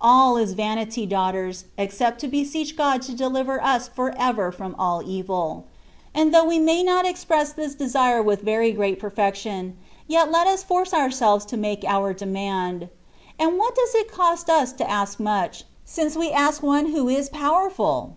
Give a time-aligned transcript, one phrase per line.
[0.00, 5.02] All is vanity, daughters, except to beseech God to deliver jis for ever from all
[5.04, 5.64] evil;
[6.14, 9.76] and though we may not express this desire with very great perfection,
[10.06, 12.90] yet let us force ourselves to make our demand.
[13.40, 17.28] And what does it cost us to ask much, since we ask One who is
[17.28, 18.14] powerful